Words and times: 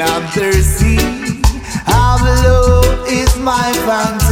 I'm 0.00 0.26
thirsty. 0.32 0.96
How 1.86 2.18
love 2.22 3.08
is 3.08 3.36
my 3.38 3.72
fountain? 3.86 4.25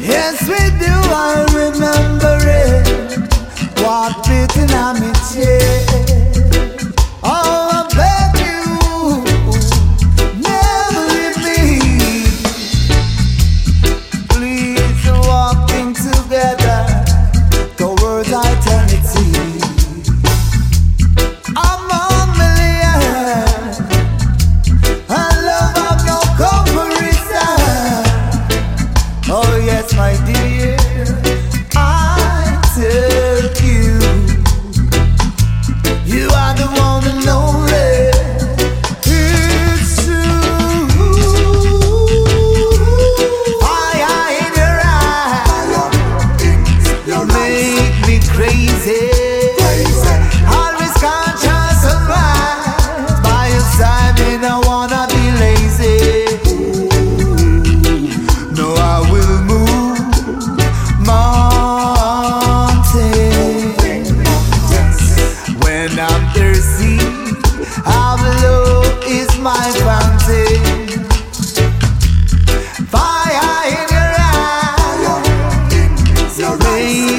Yes, 0.00 0.42
we 0.48 0.56
do. 0.78 0.92
I 1.10 1.44
remember 1.52 2.38
it. 2.44 2.86
What 3.80 4.12
beating 4.24 4.70
me 5.00 5.12
chest. 5.30 6.11
My 29.96 30.14
dear, 30.24 30.51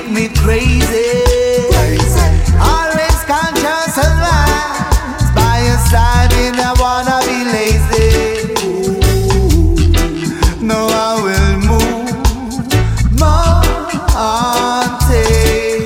make 0.04 0.14
me 0.14 0.28
crazy. 0.36 1.24
Always 2.60 3.24
conscious 3.26 3.98
of 3.98 4.14
lies. 4.20 5.32
By 5.36 5.64
your 5.66 5.78
side, 5.78 6.32
me 6.36 6.52
no 6.52 6.74
wanna 6.80 7.20
be 7.26 7.44
lazy. 7.56 8.54
No, 10.62 10.88
I 10.88 11.16
will 11.24 11.58
move 11.70 12.12
mountains. 13.20 14.34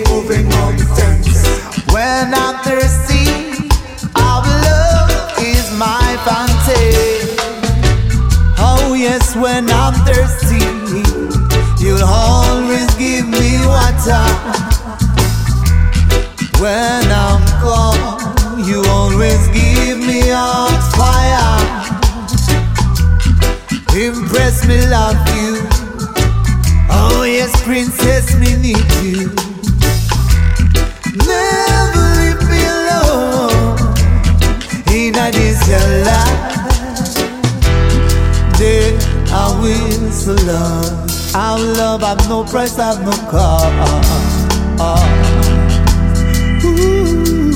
Moving 0.10 0.48
mountains. 0.50 1.38
When 1.92 2.34
I'm 2.34 2.56
thirsty, 2.64 3.26
our 4.16 4.44
love 4.66 5.10
is 5.40 5.72
my 5.78 6.18
fountain. 6.26 7.38
Oh 8.58 8.94
yes, 8.98 9.36
when 9.36 9.70
I'm 9.70 9.94
thirsty, 10.06 10.64
you'll 11.88 12.04
always 12.04 12.94
give 12.96 13.26
me 13.26 13.66
water. 13.66 14.28
When 16.60 17.06
I'm 17.26 17.44
cold, 17.64 18.68
you 18.68 18.84
always 18.90 19.48
give 19.60 19.98
me 20.00 20.22
hot 20.28 20.84
fire. 21.00 21.64
Impress 23.96 24.68
me, 24.68 24.86
love 24.88 25.16
you. 25.38 25.54
Oh 26.90 27.24
yes, 27.26 27.52
princess, 27.64 28.36
me 28.36 28.58
need 28.58 28.92
you. 29.02 29.47
So 40.28 40.34
love. 40.46 41.36
Our 41.36 41.60
love 41.60 42.02
have 42.02 42.28
no 42.28 42.44
price, 42.44 42.76
have 42.76 43.02
no 43.02 43.12
cost. 43.32 43.64
Ah. 44.80 45.00
Ooh. 46.66 47.47